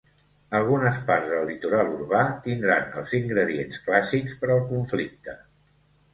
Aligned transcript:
Algunes 0.59 1.01
parts 1.09 1.27
del 1.33 1.45
litoral 1.49 1.91
urbà 1.97 2.21
tindran 2.47 2.89
els 3.03 3.15
ingredients 3.19 3.83
clàssics 3.85 4.41
per 4.43 4.53
al 4.57 4.65
conflicte. 4.73 5.39